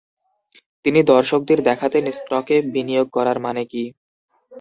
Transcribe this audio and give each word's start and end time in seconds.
তিনি 0.85 0.99
দর্শকদের 1.05 1.59
দেখাতেন 1.63 2.03
স্টকে 2.11 2.55
বিনিয়োগ 2.73 3.07
করার 3.13 3.37
মানে 3.45 3.63
কি। 3.65 3.83